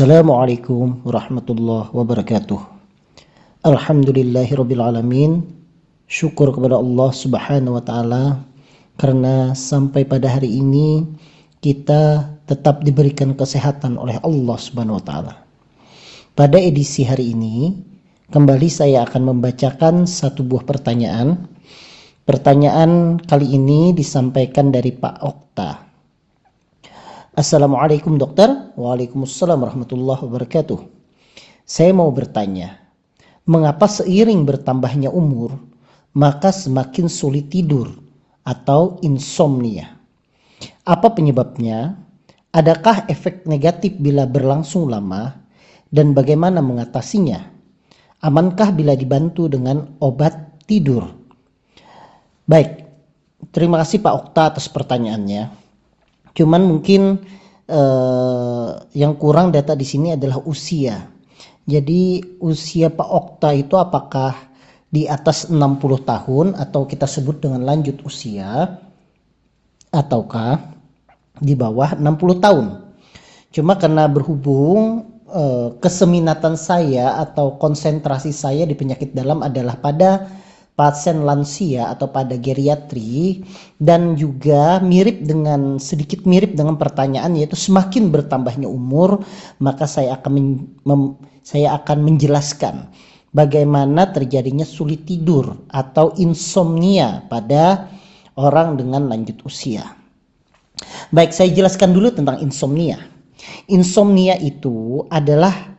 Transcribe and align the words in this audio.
Assalamualaikum 0.00 1.04
warahmatullahi 1.04 1.92
wabarakatuh. 1.92 2.56
Alhamdulillahirrabbilalamin. 3.68 5.44
Syukur 6.08 6.56
kepada 6.56 6.80
Allah 6.80 7.12
subhanahu 7.12 7.76
wa 7.76 7.84
ta'ala 7.84 8.40
karena 8.96 9.52
sampai 9.52 10.08
pada 10.08 10.32
hari 10.32 10.56
ini 10.56 11.04
kita 11.60 12.32
tetap 12.48 12.80
diberikan 12.80 13.36
kesehatan 13.36 14.00
oleh 14.00 14.16
Allah 14.24 14.56
subhanahu 14.56 14.96
wa 14.96 15.04
ta'ala. 15.04 15.34
Pada 16.32 16.56
edisi 16.56 17.04
hari 17.04 17.36
ini, 17.36 17.76
kembali 18.32 18.72
saya 18.72 19.04
akan 19.04 19.36
membacakan 19.36 20.08
satu 20.08 20.40
buah 20.40 20.64
pertanyaan. 20.64 21.44
Pertanyaan 22.24 23.20
kali 23.20 23.52
ini 23.52 23.92
disampaikan 23.92 24.72
dari 24.72 24.96
Pak 24.96 25.16
Okta. 25.20 25.89
Assalamualaikum 27.30 28.18
dokter. 28.18 28.50
Waalaikumsalam 28.74 29.62
warahmatullahi 29.62 30.18
wabarakatuh. 30.18 30.82
Saya 31.62 31.94
mau 31.94 32.10
bertanya, 32.10 32.82
mengapa 33.46 33.86
seiring 33.86 34.42
bertambahnya 34.42 35.14
umur, 35.14 35.54
maka 36.10 36.50
semakin 36.50 37.06
sulit 37.06 37.46
tidur 37.46 37.86
atau 38.42 38.98
insomnia? 39.06 39.94
Apa 40.82 41.14
penyebabnya? 41.14 41.94
Adakah 42.50 43.06
efek 43.06 43.46
negatif 43.46 43.94
bila 44.02 44.26
berlangsung 44.26 44.90
lama 44.90 45.30
dan 45.94 46.10
bagaimana 46.10 46.58
mengatasinya? 46.58 47.46
Amankah 48.26 48.74
bila 48.74 48.98
dibantu 48.98 49.46
dengan 49.46 49.86
obat 50.02 50.66
tidur? 50.66 51.06
Baik, 52.50 52.90
terima 53.54 53.78
kasih 53.86 54.02
Pak 54.02 54.14
Okta 54.18 54.50
atas 54.50 54.66
pertanyaannya. 54.66 55.69
Cuman 56.34 56.62
mungkin 56.66 57.18
eh, 57.66 58.70
yang 58.94 59.14
kurang 59.18 59.54
data 59.54 59.74
di 59.74 59.86
sini 59.86 60.14
adalah 60.14 60.42
usia. 60.46 61.06
Jadi 61.66 62.18
usia 62.42 62.90
Pak 62.90 63.08
Okta 63.08 63.50
itu 63.54 63.78
apakah 63.78 64.34
di 64.90 65.06
atas 65.06 65.46
60 65.46 66.02
tahun 66.02 66.46
atau 66.58 66.82
kita 66.82 67.06
sebut 67.06 67.38
dengan 67.38 67.62
lanjut 67.62 68.02
usia 68.02 68.74
ataukah 69.94 70.58
di 71.38 71.54
bawah 71.54 71.94
60 71.94 72.44
tahun. 72.44 72.66
Cuma 73.50 73.78
karena 73.78 74.06
berhubung 74.10 75.06
eh, 75.30 75.68
keseminatan 75.78 76.58
saya 76.58 77.22
atau 77.22 77.54
konsentrasi 77.58 78.34
saya 78.34 78.66
di 78.66 78.74
penyakit 78.74 79.14
dalam 79.14 79.42
adalah 79.46 79.78
pada 79.78 80.26
pasien 80.80 81.28
lansia 81.28 81.92
atau 81.92 82.08
pada 82.08 82.40
geriatri 82.40 83.44
dan 83.76 84.16
juga 84.16 84.80
mirip 84.80 85.28
dengan 85.28 85.76
sedikit 85.76 86.24
mirip 86.24 86.56
dengan 86.56 86.80
pertanyaan 86.80 87.36
yaitu 87.36 87.52
semakin 87.52 88.08
bertambahnya 88.08 88.64
umur 88.64 89.20
maka 89.60 89.84
saya 89.84 90.16
akan 90.16 90.32
men, 90.32 90.48
mem, 90.88 91.20
saya 91.44 91.76
akan 91.76 92.00
menjelaskan 92.00 92.88
bagaimana 93.36 94.08
terjadinya 94.08 94.64
sulit 94.64 95.04
tidur 95.04 95.68
atau 95.68 96.16
insomnia 96.16 97.28
pada 97.28 97.92
orang 98.40 98.80
dengan 98.80 99.04
lanjut 99.04 99.36
usia. 99.44 99.84
Baik, 101.12 101.36
saya 101.36 101.52
jelaskan 101.52 101.92
dulu 101.92 102.08
tentang 102.08 102.40
insomnia. 102.40 102.96
Insomnia 103.68 104.40
itu 104.40 105.04
adalah 105.12 105.76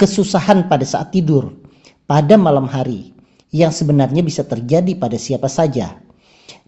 kesusahan 0.00 0.64
pada 0.64 0.88
saat 0.88 1.12
tidur 1.12 1.52
pada 2.08 2.40
malam 2.40 2.64
hari 2.64 3.17
yang 3.52 3.72
sebenarnya 3.72 4.20
bisa 4.20 4.44
terjadi 4.44 4.92
pada 4.96 5.16
siapa 5.16 5.48
saja. 5.48 5.96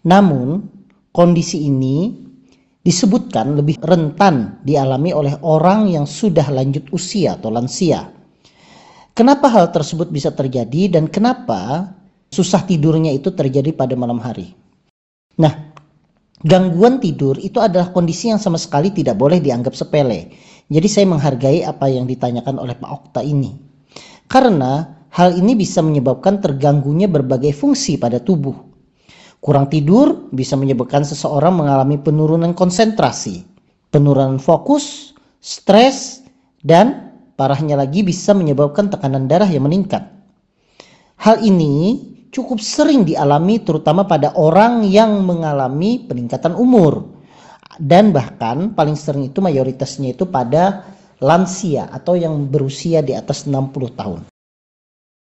Namun, 0.01 0.65
kondisi 1.13 1.69
ini 1.69 2.29
disebutkan 2.81 3.53
lebih 3.53 3.77
rentan 3.77 4.61
dialami 4.65 5.13
oleh 5.13 5.37
orang 5.45 5.85
yang 5.93 6.09
sudah 6.09 6.49
lanjut 6.49 6.89
usia 6.89 7.37
atau 7.37 7.53
lansia. 7.53 8.09
Kenapa 9.13 9.51
hal 9.51 9.69
tersebut 9.69 10.09
bisa 10.09 10.33
terjadi 10.33 10.97
dan 10.97 11.05
kenapa 11.05 11.93
susah 12.31 12.65
tidurnya 12.65 13.13
itu 13.13 13.29
terjadi 13.29 13.75
pada 13.75 13.93
malam 13.93 14.17
hari? 14.17 14.55
Nah, 15.37 15.75
gangguan 16.41 16.97
tidur 16.97 17.37
itu 17.37 17.61
adalah 17.61 17.93
kondisi 17.93 18.33
yang 18.33 18.41
sama 18.41 18.57
sekali 18.57 18.89
tidak 18.89 19.19
boleh 19.19 19.37
dianggap 19.37 19.77
sepele. 19.77 20.33
Jadi 20.71 20.87
saya 20.87 21.05
menghargai 21.05 21.67
apa 21.67 21.91
yang 21.91 22.07
ditanyakan 22.07 22.55
oleh 22.55 22.73
Pak 22.79 22.89
Okta 22.89 23.21
ini. 23.21 23.51
Karena 24.31 25.00
Hal 25.11 25.35
ini 25.35 25.59
bisa 25.59 25.83
menyebabkan 25.83 26.39
terganggunya 26.39 27.11
berbagai 27.11 27.51
fungsi 27.51 27.99
pada 27.99 28.23
tubuh. 28.23 28.55
Kurang 29.43 29.67
tidur 29.67 30.31
bisa 30.31 30.55
menyebabkan 30.55 31.03
seseorang 31.03 31.51
mengalami 31.51 31.99
penurunan 31.99 32.55
konsentrasi, 32.55 33.43
penurunan 33.91 34.39
fokus, 34.39 35.11
stres, 35.43 36.23
dan 36.63 37.11
parahnya 37.35 37.75
lagi 37.75 38.07
bisa 38.07 38.31
menyebabkan 38.31 38.87
tekanan 38.87 39.27
darah 39.27 39.51
yang 39.51 39.67
meningkat. 39.67 40.07
Hal 41.19 41.43
ini 41.43 41.99
cukup 42.31 42.63
sering 42.63 43.03
dialami 43.03 43.59
terutama 43.59 44.07
pada 44.07 44.31
orang 44.39 44.87
yang 44.87 45.27
mengalami 45.27 46.07
peningkatan 46.07 46.55
umur. 46.55 47.19
Dan 47.75 48.15
bahkan 48.15 48.71
paling 48.71 48.95
sering 48.95 49.27
itu 49.27 49.43
mayoritasnya 49.43 50.15
itu 50.15 50.23
pada 50.23 50.87
lansia 51.19 51.91
atau 51.91 52.15
yang 52.15 52.47
berusia 52.47 53.03
di 53.03 53.11
atas 53.11 53.43
60 53.43 53.99
tahun. 53.99 54.30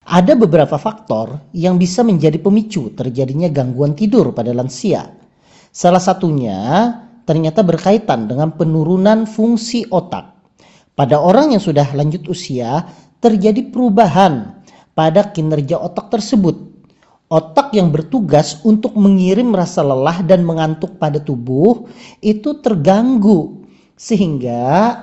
Ada 0.07 0.39
beberapa 0.39 0.79
faktor 0.79 1.51
yang 1.51 1.75
bisa 1.75 1.99
menjadi 1.99 2.39
pemicu 2.39 2.95
terjadinya 2.95 3.51
gangguan 3.51 3.91
tidur 3.91 4.31
pada 4.31 4.55
lansia. 4.55 5.03
Salah 5.75 5.99
satunya 5.99 6.95
ternyata 7.27 7.59
berkaitan 7.59 8.23
dengan 8.31 8.55
penurunan 8.55 9.27
fungsi 9.27 9.83
otak. 9.91 10.31
Pada 10.95 11.19
orang 11.19 11.51
yang 11.51 11.59
sudah 11.59 11.91
lanjut 11.91 12.23
usia, 12.31 12.87
terjadi 13.19 13.67
perubahan 13.67 14.63
pada 14.95 15.27
kinerja 15.27 15.75
otak 15.75 16.07
tersebut. 16.07 16.55
Otak 17.27 17.75
yang 17.75 17.91
bertugas 17.91 18.63
untuk 18.63 18.95
mengirim 18.95 19.51
rasa 19.51 19.83
lelah 19.83 20.23
dan 20.23 20.47
mengantuk 20.47 20.95
pada 20.95 21.19
tubuh 21.19 21.83
itu 22.23 22.63
terganggu, 22.63 23.67
sehingga 23.99 24.95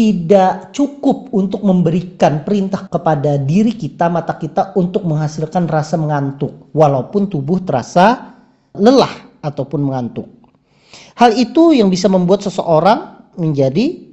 tidak 0.00 0.72
cukup 0.72 1.28
untuk 1.36 1.60
memberikan 1.60 2.40
perintah 2.40 2.88
kepada 2.88 3.36
diri 3.36 3.76
kita, 3.76 4.08
mata 4.08 4.40
kita 4.40 4.72
untuk 4.80 5.04
menghasilkan 5.04 5.68
rasa 5.68 6.00
mengantuk, 6.00 6.72
walaupun 6.72 7.28
tubuh 7.28 7.60
terasa 7.60 8.32
lelah 8.72 9.36
ataupun 9.44 9.84
mengantuk. 9.84 10.24
Hal 11.20 11.36
itu 11.36 11.76
yang 11.76 11.92
bisa 11.92 12.08
membuat 12.08 12.40
seseorang 12.48 13.28
menjadi 13.36 14.08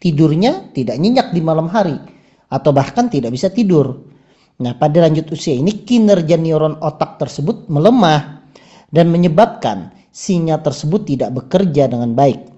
tidurnya 0.00 0.72
tidak 0.72 0.96
nyenyak 0.96 1.36
di 1.36 1.44
malam 1.44 1.68
hari 1.68 2.00
atau 2.48 2.72
bahkan 2.72 3.12
tidak 3.12 3.36
bisa 3.36 3.52
tidur. 3.52 4.08
Nah, 4.56 4.72
pada 4.80 5.04
lanjut 5.04 5.28
usia 5.36 5.52
ini 5.52 5.84
kinerja 5.84 6.40
neuron 6.40 6.80
otak 6.80 7.20
tersebut 7.20 7.68
melemah 7.68 8.40
dan 8.88 9.12
menyebabkan 9.12 9.92
sinyal 10.08 10.64
tersebut 10.64 11.04
tidak 11.04 11.44
bekerja 11.44 11.92
dengan 11.92 12.16
baik. 12.16 12.55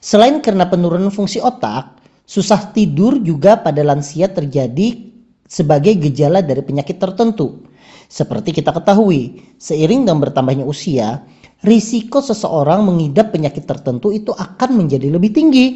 Selain 0.00 0.40
karena 0.40 0.66
penurunan 0.68 1.12
fungsi 1.12 1.42
otak, 1.42 2.00
susah 2.24 2.70
tidur 2.70 3.18
juga 3.20 3.58
pada 3.58 3.82
lansia 3.82 4.30
terjadi 4.30 5.10
sebagai 5.50 5.98
gejala 5.98 6.40
dari 6.40 6.62
penyakit 6.62 7.02
tertentu. 7.02 7.66
Seperti 8.10 8.54
kita 8.54 8.70
ketahui, 8.70 9.54
seiring 9.58 10.06
dengan 10.06 10.22
bertambahnya 10.22 10.66
usia, 10.66 11.22
risiko 11.66 12.22
seseorang 12.22 12.86
mengidap 12.86 13.34
penyakit 13.34 13.66
tertentu 13.66 14.14
itu 14.14 14.30
akan 14.30 14.78
menjadi 14.78 15.10
lebih 15.10 15.30
tinggi. 15.34 15.66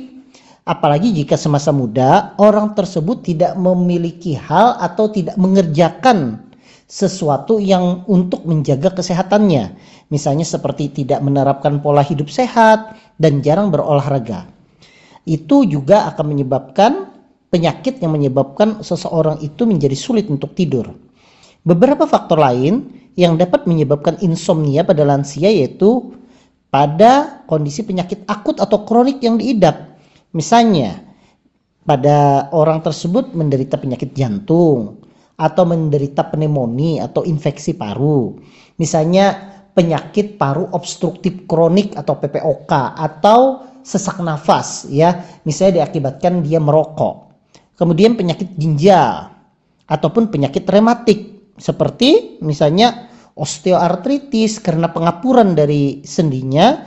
Apalagi 0.64 1.12
jika 1.12 1.36
semasa 1.36 1.76
muda 1.76 2.32
orang 2.40 2.72
tersebut 2.72 3.20
tidak 3.20 3.52
memiliki 3.60 4.32
hal 4.32 4.80
atau 4.80 5.12
tidak 5.12 5.36
mengerjakan 5.36 6.43
sesuatu 6.84 7.56
yang 7.58 8.04
untuk 8.06 8.44
menjaga 8.44 8.92
kesehatannya. 8.92 9.76
Misalnya 10.12 10.44
seperti 10.44 10.92
tidak 11.04 11.24
menerapkan 11.24 11.80
pola 11.80 12.04
hidup 12.04 12.28
sehat, 12.28 12.94
dan 13.18 13.40
jarang 13.42 13.70
berolahraga. 13.70 14.46
Itu 15.24 15.64
juga 15.64 16.10
akan 16.12 16.24
menyebabkan 16.34 16.92
penyakit 17.48 18.02
yang 18.02 18.12
menyebabkan 18.18 18.82
seseorang 18.82 19.40
itu 19.40 19.64
menjadi 19.64 19.94
sulit 19.94 20.26
untuk 20.28 20.52
tidur. 20.58 20.90
Beberapa 21.64 22.04
faktor 22.04 22.42
lain 22.42 22.90
yang 23.14 23.38
dapat 23.38 23.64
menyebabkan 23.64 24.18
insomnia 24.20 24.82
pada 24.82 25.06
lansia 25.06 25.48
yaitu 25.48 26.12
pada 26.68 27.40
kondisi 27.46 27.86
penyakit 27.86 28.26
akut 28.26 28.58
atau 28.58 28.82
kronik 28.82 29.22
yang 29.22 29.38
diidap. 29.38 29.96
Misalnya, 30.34 30.98
pada 31.86 32.50
orang 32.50 32.82
tersebut 32.82 33.32
menderita 33.32 33.78
penyakit 33.78 34.12
jantung 34.18 35.03
atau 35.34 35.64
menderita 35.66 36.26
pneumonia 36.30 37.10
atau 37.10 37.26
infeksi 37.26 37.74
paru. 37.74 38.38
Misalnya 38.78 39.54
penyakit 39.74 40.38
paru 40.38 40.70
obstruktif 40.70 41.44
kronik 41.50 41.98
atau 41.98 42.14
PPOK 42.18 42.72
atau 42.94 43.66
sesak 43.84 44.22
nafas 44.22 44.88
ya 44.88 45.20
misalnya 45.44 45.84
diakibatkan 45.84 46.40
dia 46.40 46.56
merokok 46.56 47.28
kemudian 47.76 48.16
penyakit 48.16 48.48
ginjal 48.56 49.28
ataupun 49.84 50.32
penyakit 50.32 50.64
rematik 50.64 51.52
seperti 51.60 52.40
misalnya 52.40 53.12
osteoartritis 53.34 54.62
karena 54.62 54.88
pengapuran 54.88 55.58
dari 55.58 56.00
sendinya 56.06 56.86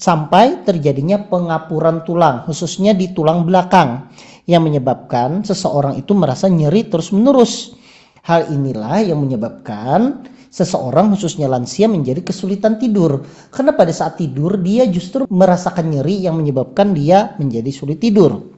sampai 0.00 0.64
terjadinya 0.64 1.28
pengapuran 1.28 2.00
tulang, 2.08 2.48
khususnya 2.48 2.96
di 2.96 3.12
tulang 3.12 3.44
belakang, 3.44 4.08
yang 4.48 4.64
menyebabkan 4.64 5.44
seseorang 5.44 6.00
itu 6.00 6.16
merasa 6.16 6.48
nyeri 6.48 6.88
terus-menerus. 6.88 7.76
Hal 8.22 8.54
inilah 8.54 9.02
yang 9.02 9.18
menyebabkan 9.18 10.22
seseorang 10.52 11.10
khususnya 11.10 11.50
lansia 11.50 11.90
menjadi 11.90 12.22
kesulitan 12.22 12.78
tidur. 12.78 13.26
Karena 13.50 13.74
pada 13.74 13.90
saat 13.90 14.20
tidur 14.20 14.60
dia 14.62 14.86
justru 14.86 15.26
merasakan 15.26 15.90
nyeri 15.90 16.22
yang 16.22 16.38
menyebabkan 16.38 16.94
dia 16.94 17.34
menjadi 17.40 17.70
sulit 17.74 17.98
tidur. 17.98 18.52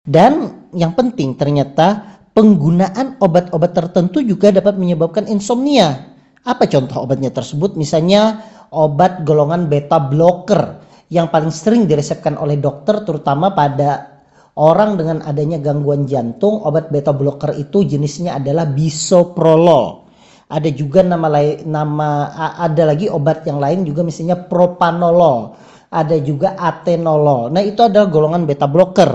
Dan 0.00 0.66
yang 0.72 0.96
penting 0.96 1.36
ternyata 1.36 2.18
penggunaan 2.32 3.20
obat-obat 3.20 3.76
tertentu 3.76 4.24
juga 4.24 4.48
dapat 4.48 4.80
menyebabkan 4.80 5.28
insomnia. 5.28 6.16
Apa 6.42 6.66
contoh 6.66 7.04
obatnya 7.04 7.30
tersebut? 7.30 7.76
Misalnya 7.76 8.42
obat 8.72 9.22
golongan 9.28 9.68
beta 9.68 10.00
blocker 10.00 10.80
yang 11.12 11.28
paling 11.28 11.52
sering 11.52 11.84
diresepkan 11.84 12.40
oleh 12.40 12.56
dokter 12.56 13.04
terutama 13.04 13.52
pada 13.52 14.11
orang 14.58 15.00
dengan 15.00 15.24
adanya 15.24 15.56
gangguan 15.60 16.04
jantung 16.04 16.60
obat 16.64 16.92
beta 16.92 17.14
blocker 17.14 17.56
itu 17.56 17.84
jenisnya 17.86 18.36
adalah 18.40 18.68
bisoprolol. 18.68 20.04
Ada 20.52 20.68
juga 20.68 21.00
nama 21.00 21.32
lain 21.32 21.64
nama 21.64 22.28
ada 22.60 22.92
lagi 22.92 23.08
obat 23.08 23.48
yang 23.48 23.56
lain 23.56 23.88
juga 23.88 24.04
misalnya 24.04 24.36
propanolol. 24.36 25.56
Ada 25.92 26.16
juga 26.24 26.56
atenolol. 26.56 27.52
Nah 27.52 27.60
itu 27.64 27.80
adalah 27.84 28.08
golongan 28.08 28.48
beta 28.48 28.68
blocker. 28.68 29.10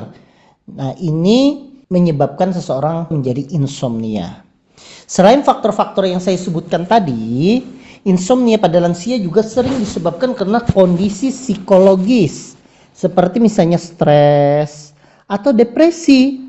Nah 0.78 0.94
ini 0.98 1.70
menyebabkan 1.90 2.54
seseorang 2.54 3.10
menjadi 3.10 3.54
insomnia. 3.54 4.46
Selain 5.08 5.42
faktor-faktor 5.42 6.06
yang 6.06 6.22
saya 6.22 6.38
sebutkan 6.38 6.86
tadi 6.86 7.62
Insomnia 8.08 8.56
pada 8.56 8.80
lansia 8.80 9.20
juga 9.20 9.44
sering 9.44 9.84
disebabkan 9.84 10.32
karena 10.32 10.64
kondisi 10.64 11.28
psikologis. 11.28 12.56
Seperti 12.96 13.44
misalnya 13.44 13.76
stres 13.76 14.87
atau 15.28 15.52
depresi 15.52 16.48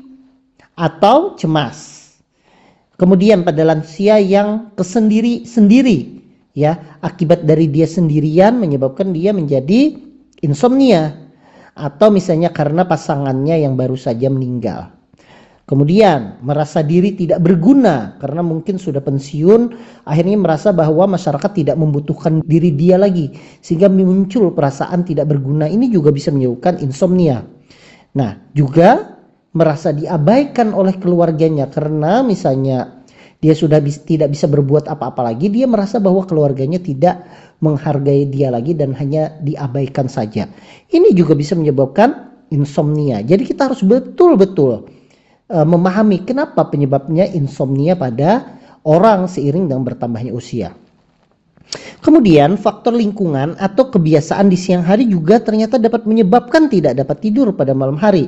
atau 0.75 1.35
cemas. 1.35 1.99
Kemudian 2.99 3.47
pada 3.47 3.63
lansia 3.63 4.19
yang 4.19 4.75
kesendiri 4.75 5.47
sendiri 5.47 6.19
ya, 6.51 6.99
akibat 6.99 7.47
dari 7.47 7.71
dia 7.71 7.87
sendirian 7.87 8.59
menyebabkan 8.59 9.15
dia 9.15 9.31
menjadi 9.31 9.95
insomnia 10.43 11.15
atau 11.79 12.11
misalnya 12.11 12.51
karena 12.51 12.83
pasangannya 12.83 13.63
yang 13.63 13.79
baru 13.79 13.95
saja 13.95 14.27
meninggal. 14.27 14.91
Kemudian 15.63 16.41
merasa 16.41 16.81
diri 16.81 17.13
tidak 17.13 17.45
berguna 17.45 18.17
karena 18.17 18.41
mungkin 18.41 18.81
sudah 18.81 19.05
pensiun, 19.05 19.77
akhirnya 20.01 20.33
merasa 20.41 20.73
bahwa 20.73 21.05
masyarakat 21.13 21.51
tidak 21.53 21.77
membutuhkan 21.77 22.41
diri 22.41 22.73
dia 22.73 22.97
lagi 22.97 23.29
sehingga 23.61 23.85
muncul 23.85 24.49
perasaan 24.49 25.05
tidak 25.05 25.29
berguna. 25.29 25.69
Ini 25.69 25.93
juga 25.93 26.09
bisa 26.09 26.33
menyebabkan 26.33 26.81
insomnia. 26.81 27.45
Nah, 28.17 28.39
juga 28.53 29.19
merasa 29.53 29.89
diabaikan 29.93 30.73
oleh 30.73 30.97
keluarganya 30.97 31.69
karena 31.69 32.21
misalnya 32.21 33.01
dia 33.39 33.55
sudah 33.55 33.79
bis, 33.79 34.03
tidak 34.03 34.35
bisa 34.35 34.51
berbuat 34.51 34.91
apa-apa 34.91 35.31
lagi, 35.31 35.47
dia 35.47 35.63
merasa 35.63 35.97
bahwa 35.97 36.27
keluarganya 36.27 36.77
tidak 36.77 37.23
menghargai 37.63 38.27
dia 38.27 38.51
lagi 38.51 38.75
dan 38.75 38.91
hanya 38.95 39.31
diabaikan 39.39 40.11
saja. 40.11 40.47
Ini 40.91 41.15
juga 41.15 41.39
bisa 41.39 41.55
menyebabkan 41.55 42.35
insomnia. 42.51 43.23
Jadi 43.23 43.47
kita 43.47 43.71
harus 43.71 43.79
betul-betul 43.79 44.91
uh, 45.49 45.67
memahami 45.67 46.27
kenapa 46.27 46.67
penyebabnya 46.67 47.31
insomnia 47.31 47.95
pada 47.95 48.59
orang 48.83 49.27
seiring 49.27 49.71
dengan 49.71 49.87
bertambahnya 49.87 50.35
usia. 50.35 50.75
Kemudian 52.01 52.57
faktor 52.57 52.97
lingkungan 52.97 53.53
atau 53.61 53.93
kebiasaan 53.93 54.49
di 54.49 54.57
siang 54.57 54.81
hari 54.81 55.05
juga 55.05 55.37
ternyata 55.37 55.77
dapat 55.77 56.09
menyebabkan 56.09 56.65
tidak 56.65 56.97
dapat 56.97 57.21
tidur 57.21 57.53
pada 57.53 57.77
malam 57.77 57.99
hari. 57.99 58.25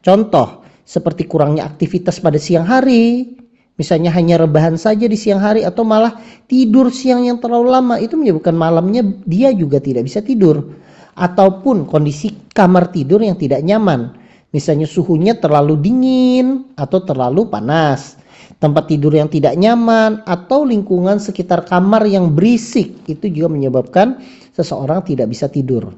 Contoh 0.00 0.64
seperti 0.86 1.28
kurangnya 1.28 1.68
aktivitas 1.68 2.22
pada 2.24 2.40
siang 2.40 2.64
hari, 2.64 3.36
misalnya 3.76 4.08
hanya 4.16 4.40
rebahan 4.40 4.80
saja 4.80 5.04
di 5.04 5.18
siang 5.18 5.44
hari 5.44 5.66
atau 5.66 5.84
malah 5.84 6.16
tidur 6.48 6.88
siang 6.88 7.28
yang 7.28 7.36
terlalu 7.36 7.68
lama 7.68 8.00
itu 8.00 8.16
menyebabkan 8.16 8.56
malamnya 8.56 9.04
dia 9.28 9.52
juga 9.52 9.76
tidak 9.76 10.08
bisa 10.08 10.24
tidur 10.24 10.80
ataupun 11.20 11.84
kondisi 11.84 12.48
kamar 12.56 12.88
tidur 12.88 13.20
yang 13.20 13.36
tidak 13.36 13.60
nyaman 13.60 14.20
Misalnya 14.50 14.90
suhunya 14.90 15.38
terlalu 15.38 15.78
dingin 15.78 16.74
atau 16.74 16.98
terlalu 17.06 17.46
panas, 17.46 18.18
tempat 18.60 18.92
tidur 18.92 19.16
yang 19.16 19.26
tidak 19.32 19.56
nyaman 19.56 20.20
atau 20.28 20.68
lingkungan 20.68 21.16
sekitar 21.16 21.64
kamar 21.64 22.04
yang 22.04 22.36
berisik 22.36 22.92
itu 23.08 23.26
juga 23.32 23.48
menyebabkan 23.48 24.20
seseorang 24.52 25.00
tidak 25.02 25.32
bisa 25.32 25.48
tidur. 25.48 25.96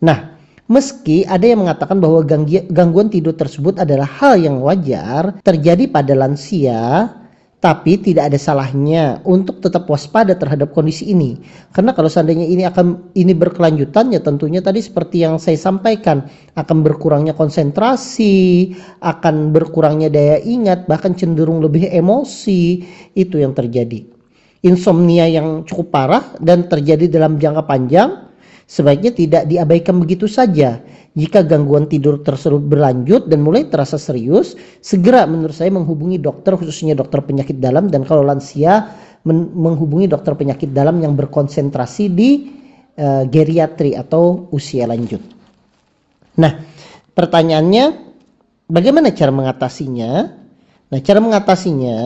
Nah, 0.00 0.38
meski 0.70 1.26
ada 1.26 1.42
yang 1.42 1.66
mengatakan 1.66 1.98
bahwa 1.98 2.22
gangguan 2.70 3.10
tidur 3.10 3.34
tersebut 3.34 3.82
adalah 3.82 4.06
hal 4.06 4.38
yang 4.38 4.62
wajar 4.62 5.42
terjadi 5.42 5.90
pada 5.90 6.14
lansia, 6.14 7.10
tapi 7.66 7.98
tidak 7.98 8.30
ada 8.30 8.38
salahnya 8.38 9.18
untuk 9.26 9.58
tetap 9.58 9.90
waspada 9.90 10.38
terhadap 10.38 10.70
kondisi 10.70 11.10
ini. 11.10 11.34
Karena 11.74 11.90
kalau 11.90 12.06
seandainya 12.06 12.46
ini 12.46 12.62
akan 12.62 13.10
ini 13.18 13.34
berkelanjutan 13.34 14.14
ya 14.14 14.22
tentunya 14.22 14.62
tadi 14.62 14.78
seperti 14.78 15.26
yang 15.26 15.42
saya 15.42 15.58
sampaikan 15.58 16.30
akan 16.54 16.86
berkurangnya 16.86 17.34
konsentrasi, 17.34 18.70
akan 19.02 19.50
berkurangnya 19.50 20.06
daya 20.06 20.38
ingat, 20.46 20.86
bahkan 20.86 21.18
cenderung 21.18 21.58
lebih 21.58 21.90
emosi 21.90 22.86
itu 23.18 23.42
yang 23.42 23.50
terjadi. 23.50 24.06
Insomnia 24.62 25.26
yang 25.26 25.66
cukup 25.66 25.90
parah 25.90 26.38
dan 26.38 26.70
terjadi 26.70 27.10
dalam 27.10 27.34
jangka 27.34 27.66
panjang 27.66 28.25
sebaiknya 28.66 29.14
tidak 29.14 29.42
diabaikan 29.46 30.02
begitu 30.02 30.26
saja 30.26 30.82
jika 31.16 31.40
gangguan 31.40 31.88
tidur 31.88 32.20
tersebut 32.20 32.60
berlanjut 32.60 33.32
dan 33.32 33.40
mulai 33.40 33.64
terasa 33.64 33.96
serius, 33.96 34.52
segera 34.84 35.24
menurut 35.24 35.56
saya 35.56 35.72
menghubungi 35.72 36.20
dokter 36.20 36.60
khususnya 36.60 36.92
dokter 36.92 37.24
penyakit 37.24 37.56
dalam 37.56 37.88
dan 37.88 38.04
kalau 38.04 38.20
lansia 38.20 38.92
menghubungi 39.26 40.06
dokter 40.06 40.36
penyakit 40.36 40.76
dalam 40.76 41.00
yang 41.00 41.16
berkonsentrasi 41.16 42.04
di 42.12 42.30
uh, 43.00 43.24
geriatri 43.26 43.96
atau 43.96 44.46
usia 44.52 44.84
lanjut. 44.84 45.18
Nah, 46.36 46.62
pertanyaannya 47.16 47.84
bagaimana 48.68 49.10
cara 49.16 49.32
mengatasinya? 49.32 50.10
Nah, 50.92 51.00
cara 51.00 51.18
mengatasinya 51.18 51.98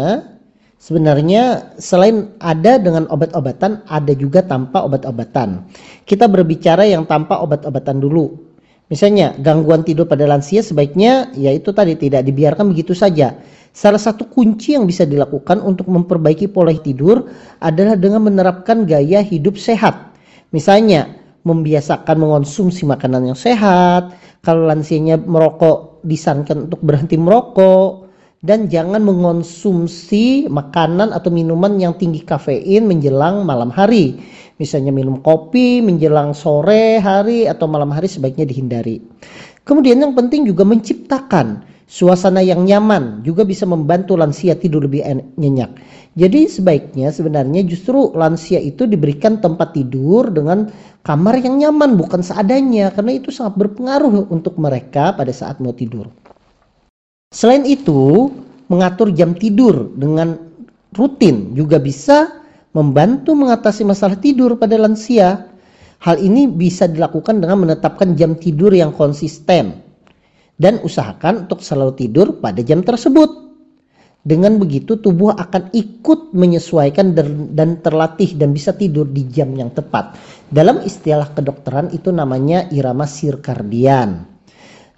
sebenarnya 0.81 1.77
selain 1.77 2.33
ada 2.41 2.81
dengan 2.81 3.05
obat-obatan, 3.13 3.85
ada 3.87 4.13
juga 4.17 4.41
tanpa 4.41 4.83
obat-obatan. 4.83 5.69
Kita 6.09 6.27
berbicara 6.27 6.89
yang 6.89 7.05
tanpa 7.05 7.39
obat-obatan 7.45 8.01
dulu. 8.01 8.51
Misalnya 8.91 9.39
gangguan 9.39 9.87
tidur 9.87 10.11
pada 10.11 10.27
lansia 10.27 10.67
sebaiknya 10.67 11.31
yaitu 11.39 11.71
tadi 11.71 11.95
tidak 11.95 12.27
dibiarkan 12.27 12.75
begitu 12.75 12.91
saja. 12.91 13.39
Salah 13.71 14.03
satu 14.03 14.27
kunci 14.27 14.75
yang 14.75 14.83
bisa 14.83 15.07
dilakukan 15.07 15.63
untuk 15.63 15.87
memperbaiki 15.87 16.51
pola 16.51 16.75
tidur 16.75 17.31
adalah 17.63 17.95
dengan 17.95 18.27
menerapkan 18.27 18.83
gaya 18.83 19.23
hidup 19.23 19.55
sehat. 19.55 20.11
Misalnya 20.51 21.07
membiasakan 21.47 22.19
mengonsumsi 22.19 22.83
makanan 22.83 23.31
yang 23.31 23.39
sehat, 23.39 24.11
kalau 24.43 24.67
lansianya 24.67 25.23
merokok 25.23 26.03
disarankan 26.03 26.67
untuk 26.67 26.83
berhenti 26.83 27.15
merokok 27.15 28.10
dan 28.41 28.73
jangan 28.73 29.05
mengonsumsi 29.05 30.49
makanan 30.49 31.13
atau 31.13 31.29
minuman 31.29 31.77
yang 31.77 31.97
tinggi 31.97 32.25
kafein 32.25 32.89
menjelang 32.89 33.45
malam 33.45 33.69
hari 33.69 34.17
Misalnya 34.61 34.93
minum 34.93 35.25
kopi 35.25 35.81
menjelang 35.81 36.37
sore 36.37 37.01
hari 37.01 37.49
atau 37.49 37.65
malam 37.65 37.89
hari 37.97 38.13
sebaiknya 38.13 38.45
dihindari. 38.45 39.01
Kemudian 39.65 40.05
yang 40.05 40.13
penting 40.13 40.45
juga 40.45 40.69
menciptakan 40.69 41.65
suasana 41.89 42.45
yang 42.45 42.69
nyaman 42.69 43.25
juga 43.25 43.49
bisa 43.49 43.65
membantu 43.65 44.21
lansia 44.21 44.53
tidur 44.61 44.85
lebih 44.85 45.01
nyenyak. 45.41 45.81
Jadi 46.13 46.45
sebaiknya 46.45 47.09
sebenarnya 47.09 47.65
justru 47.65 48.13
lansia 48.13 48.61
itu 48.61 48.85
diberikan 48.85 49.41
tempat 49.41 49.73
tidur 49.73 50.29
dengan 50.29 50.69
kamar 51.01 51.41
yang 51.41 51.57
nyaman 51.57 51.97
bukan 51.97 52.21
seadanya 52.21 52.93
karena 52.93 53.17
itu 53.17 53.33
sangat 53.33 53.57
berpengaruh 53.57 54.29
untuk 54.29 54.61
mereka 54.61 55.17
pada 55.17 55.33
saat 55.33 55.57
mau 55.65 55.73
tidur. 55.73 56.05
Selain 57.31 57.63
itu, 57.63 58.27
mengatur 58.67 59.15
jam 59.15 59.39
tidur 59.39 59.95
dengan 59.95 60.35
rutin 60.99 61.55
juga 61.55 61.79
bisa 61.79 62.43
membantu 62.75 63.39
mengatasi 63.39 63.87
masalah 63.87 64.19
tidur 64.19 64.59
pada 64.59 64.75
lansia. 64.75 65.47
Hal 66.03 66.19
ini 66.19 66.51
bisa 66.51 66.91
dilakukan 66.91 67.39
dengan 67.39 67.63
menetapkan 67.63 68.19
jam 68.19 68.35
tidur 68.35 68.75
yang 68.75 68.91
konsisten 68.91 69.79
dan 70.59 70.83
usahakan 70.83 71.47
untuk 71.47 71.63
selalu 71.63 71.95
tidur 72.03 72.43
pada 72.43 72.67
jam 72.67 72.83
tersebut. 72.83 73.31
Dengan 74.27 74.59
begitu 74.59 74.99
tubuh 74.99 75.31
akan 75.31 75.71
ikut 75.71 76.35
menyesuaikan 76.35 77.15
dan 77.55 77.79
terlatih 77.79 78.35
dan 78.35 78.51
bisa 78.51 78.75
tidur 78.75 79.07
di 79.07 79.31
jam 79.31 79.55
yang 79.55 79.71
tepat. 79.71 80.19
Dalam 80.51 80.83
istilah 80.83 81.31
kedokteran 81.31 81.95
itu 81.95 82.11
namanya 82.11 82.67
irama 82.75 83.07
sirkardian. 83.07 84.27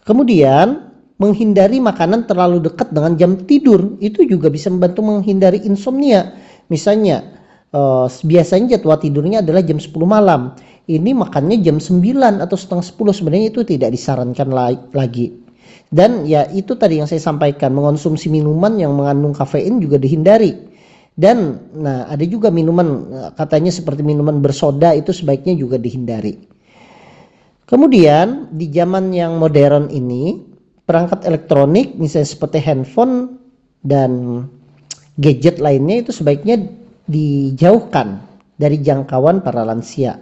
Kemudian 0.00 0.91
menghindari 1.20 1.78
makanan 1.82 2.24
terlalu 2.24 2.64
dekat 2.64 2.92
dengan 2.94 3.16
jam 3.18 3.36
tidur 3.44 3.96
itu 4.00 4.24
juga 4.24 4.48
bisa 4.48 4.72
membantu 4.72 5.04
menghindari 5.04 5.60
insomnia. 5.64 6.32
Misalnya 6.72 7.42
uh, 7.74 8.06
biasanya 8.08 8.78
jadwal 8.78 9.00
tidurnya 9.00 9.44
adalah 9.44 9.60
jam 9.64 9.80
10 9.80 9.92
malam. 10.06 10.54
ini 10.90 11.14
makannya 11.14 11.62
jam 11.62 11.78
9 11.78 12.02
atau 12.42 12.58
setengah 12.58 12.82
10 12.82 13.18
sebenarnya 13.22 13.54
itu 13.54 13.62
tidak 13.62 13.94
disarankan 13.94 14.50
lagi. 14.90 15.30
Dan 15.92 16.26
ya 16.26 16.42
itu 16.50 16.74
tadi 16.74 16.98
yang 16.98 17.06
saya 17.06 17.22
sampaikan, 17.22 17.70
mengonsumsi 17.70 18.26
minuman 18.26 18.74
yang 18.80 18.96
mengandung 18.98 19.30
kafein 19.30 19.78
juga 19.78 20.00
dihindari. 20.00 20.58
Dan 21.14 21.60
nah 21.76 22.08
ada 22.10 22.24
juga 22.24 22.50
minuman 22.50 23.04
katanya 23.36 23.70
seperti 23.70 24.02
minuman 24.02 24.42
bersoda 24.42 24.90
itu 24.96 25.14
sebaiknya 25.14 25.54
juga 25.54 25.78
dihindari. 25.78 26.34
Kemudian 27.68 28.50
di 28.52 28.72
zaman 28.72 29.12
yang 29.12 29.36
modern 29.36 29.92
ini 29.92 30.51
perangkat 30.86 31.24
elektronik 31.24 31.94
misalnya 31.96 32.28
seperti 32.28 32.58
handphone 32.62 33.38
dan 33.82 34.44
gadget 35.18 35.58
lainnya 35.58 36.06
itu 36.06 36.10
sebaiknya 36.14 36.58
dijauhkan 37.06 38.22
dari 38.56 38.78
jangkauan 38.78 39.42
para 39.42 39.66
lansia. 39.66 40.18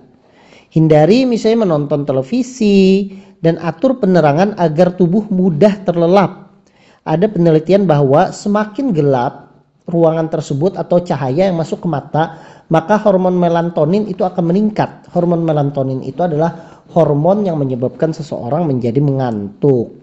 Hindari 0.71 1.27
misalnya 1.27 1.67
menonton 1.67 2.07
televisi 2.07 3.11
dan 3.43 3.59
atur 3.59 3.99
penerangan 3.99 4.55
agar 4.57 4.95
tubuh 4.95 5.27
mudah 5.29 5.83
terlelap. 5.83 6.55
Ada 7.03 7.27
penelitian 7.27 7.89
bahwa 7.89 8.31
semakin 8.31 8.95
gelap 8.95 9.51
ruangan 9.91 10.31
tersebut 10.31 10.79
atau 10.79 11.03
cahaya 11.03 11.51
yang 11.51 11.59
masuk 11.59 11.83
ke 11.83 11.89
mata, 11.91 12.39
maka 12.71 12.95
hormon 13.03 13.35
melatonin 13.35 14.07
itu 14.07 14.23
akan 14.23 14.55
meningkat. 14.55 15.11
Hormon 15.11 15.43
melatonin 15.43 16.07
itu 16.07 16.23
adalah 16.23 16.83
hormon 16.95 17.43
yang 17.43 17.59
menyebabkan 17.59 18.15
seseorang 18.15 18.71
menjadi 18.71 19.03
mengantuk. 19.03 20.00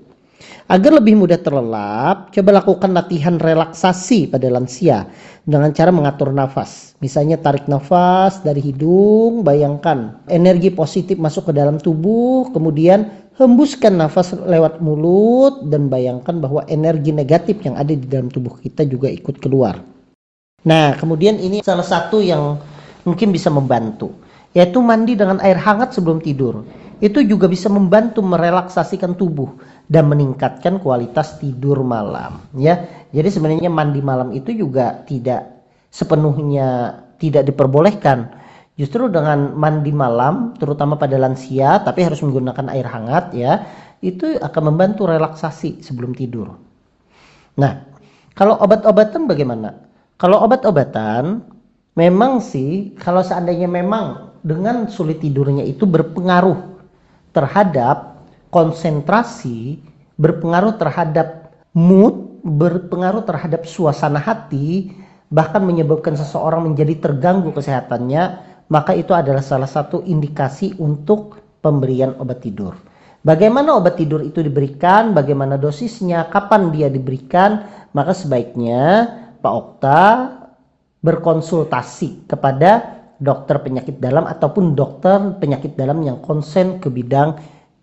Agar 0.67 1.00
lebih 1.00 1.15
mudah 1.15 1.39
terlelap, 1.39 2.36
coba 2.36 2.50
lakukan 2.60 2.91
latihan 2.91 3.39
relaksasi 3.39 4.27
pada 4.27 4.51
lansia 4.51 5.08
dengan 5.48 5.72
cara 5.72 5.96
mengatur 5.96 6.36
nafas. 6.36 6.94
Misalnya 7.00 7.39
tarik 7.39 7.72
nafas 7.72 8.44
dari 8.44 8.60
hidung, 8.60 9.48
bayangkan 9.48 10.20
energi 10.27 10.67
positif 10.67 11.15
masuk 11.15 11.50
ke 11.50 11.53
dalam 11.56 11.79
tubuh, 11.79 12.51
kemudian 12.51 13.08
hembuskan 13.39 13.96
nafas 13.96 14.36
lewat 14.36 14.84
mulut 14.84 15.63
dan 15.72 15.88
bayangkan 15.88 16.41
bahwa 16.41 16.67
energi 16.67 17.15
negatif 17.15 17.63
yang 17.63 17.79
ada 17.79 17.96
di 17.96 18.03
dalam 18.03 18.27
tubuh 18.27 18.60
kita 18.60 18.84
juga 18.84 19.08
ikut 19.08 19.39
keluar. 19.39 19.79
Nah, 20.67 21.00
kemudian 21.00 21.39
ini 21.39 21.63
salah 21.63 21.86
satu 21.86 22.20
yang 22.20 22.60
mungkin 23.08 23.32
bisa 23.32 23.48
membantu, 23.48 24.12
yaitu 24.51 24.84
mandi 24.84 25.15
dengan 25.15 25.39
air 25.39 25.56
hangat 25.56 25.96
sebelum 25.96 26.20
tidur. 26.20 26.67
Itu 26.98 27.22
juga 27.22 27.46
bisa 27.46 27.70
membantu 27.70 28.25
merelaksasikan 28.25 29.13
tubuh 29.13 29.53
dan 29.88 30.12
meningkatkan 30.12 30.84
kualitas 30.84 31.39
tidur 31.39 31.84
malam 31.84 32.44
ya. 32.56 32.84
Jadi 33.15 33.29
sebenarnya 33.32 33.72
mandi 33.72 34.03
malam 34.03 34.36
itu 34.36 34.51
juga 34.51 35.03
tidak 35.08 35.63
sepenuhnya 35.91 37.00
tidak 37.17 37.48
diperbolehkan. 37.48 38.36
Justru 38.77 39.10
dengan 39.10 39.58
mandi 39.58 39.89
malam 39.89 40.53
terutama 40.60 41.00
pada 41.00 41.17
lansia 41.17 41.82
tapi 41.82 42.06
harus 42.06 42.22
menggunakan 42.22 42.70
air 42.70 42.86
hangat 42.86 43.34
ya, 43.34 43.65
itu 44.06 44.38
akan 44.38 44.74
membantu 44.74 45.10
relaksasi 45.10 45.82
sebelum 45.82 46.13
tidur. 46.13 46.53
Nah, 47.58 47.74
kalau 48.38 48.53
obat-obatan 48.62 49.25
bagaimana? 49.25 49.74
Kalau 50.22 50.46
obat-obatan 50.46 51.41
memang 51.98 52.38
sih 52.38 52.94
kalau 53.01 53.25
seandainya 53.25 53.65
memang 53.65 54.38
dengan 54.46 54.86
sulit 54.86 55.25
tidurnya 55.25 55.65
itu 55.65 55.89
berpengaruh 55.89 56.77
terhadap 57.34 58.17
konsentrasi, 58.50 59.82
berpengaruh 60.18 60.80
terhadap 60.80 61.54
mood, 61.75 62.42
berpengaruh 62.44 63.27
terhadap 63.27 63.68
suasana 63.68 64.18
hati, 64.18 64.92
bahkan 65.27 65.63
menyebabkan 65.63 66.16
seseorang 66.16 66.72
menjadi 66.72 66.98
terganggu 66.98 67.51
kesehatannya, 67.51 68.24
maka 68.72 68.96
itu 68.96 69.12
adalah 69.12 69.44
salah 69.44 69.68
satu 69.68 70.04
indikasi 70.04 70.75
untuk 70.80 71.39
pemberian 71.60 72.16
obat 72.20 72.44
tidur. 72.44 72.75
Bagaimana 73.27 73.75
obat 73.75 74.00
tidur 74.00 74.24
itu 74.24 74.39
diberikan, 74.39 75.12
bagaimana 75.12 75.60
dosisnya, 75.60 76.32
kapan 76.32 76.72
dia 76.72 76.88
diberikan, 76.88 77.68
maka 77.92 78.16
sebaiknya 78.16 79.10
Pak 79.44 79.54
Okta 79.54 80.01
berkonsultasi 81.04 82.30
kepada 82.32 82.98
dokter 83.18 83.58
penyakit 83.60 83.98
dalam 83.98 84.30
ataupun 84.30 84.77
dokter 84.77 85.18
penyakit 85.42 85.74
dalam 85.74 86.06
yang 86.06 86.22
konsen 86.22 86.77
ke 86.77 86.88
bidang 86.88 87.36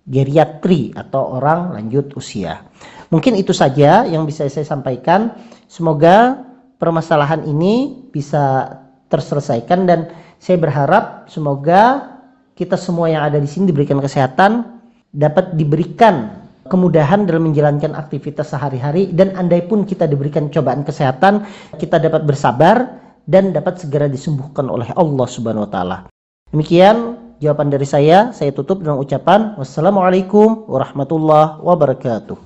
geriatri 0.04 0.92
atau 0.92 1.40
orang 1.40 1.76
lanjut 1.76 2.12
usia. 2.16 2.64
Mungkin 3.08 3.36
itu 3.36 3.56
saja 3.56 4.04
yang 4.04 4.28
bisa 4.28 4.44
saya 4.48 4.66
sampaikan. 4.66 5.32
Semoga 5.68 6.44
permasalahan 6.76 7.44
ini 7.48 8.04
bisa 8.12 8.76
terselesaikan 9.08 9.88
dan 9.88 10.12
saya 10.36 10.60
berharap 10.60 11.30
semoga 11.32 12.14
kita 12.54 12.76
semua 12.76 13.10
yang 13.10 13.24
ada 13.24 13.40
di 13.40 13.48
sini 13.48 13.72
diberikan 13.72 13.98
kesehatan, 13.98 14.82
dapat 15.10 15.56
diberikan 15.56 16.44
kemudahan 16.68 17.24
dalam 17.28 17.50
menjalankan 17.50 17.92
aktivitas 17.96 18.52
sehari-hari 18.52 19.12
dan 19.12 19.36
andai 19.36 19.64
pun 19.64 19.84
kita 19.84 20.08
diberikan 20.08 20.48
cobaan 20.48 20.84
kesehatan, 20.84 21.44
kita 21.80 22.00
dapat 22.00 22.24
bersabar 22.24 23.00
dan 23.24 23.56
dapat 23.56 23.80
segera 23.80 24.08
disembuhkan 24.08 24.68
oleh 24.68 24.88
Allah 24.96 25.26
Subhanahu 25.28 25.64
wa 25.64 25.70
taala. 25.72 25.96
Demikian 26.52 27.23
jawaban 27.42 27.72
dari 27.72 27.86
saya. 27.88 28.30
Saya 28.30 28.50
tutup 28.54 28.82
dengan 28.82 29.00
ucapan 29.00 29.58
wassalamualaikum 29.58 30.68
warahmatullahi 30.68 31.58
wabarakatuh. 31.62 32.36